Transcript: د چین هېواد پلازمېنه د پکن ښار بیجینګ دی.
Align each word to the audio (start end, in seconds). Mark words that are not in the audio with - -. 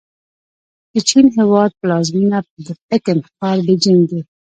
د 0.93 0.95
چین 1.09 1.25
هېواد 1.37 1.71
پلازمېنه 1.79 2.39
د 2.65 2.67
پکن 2.87 3.17
ښار 3.33 3.57
بیجینګ 3.65 4.01
دی. 4.11 4.21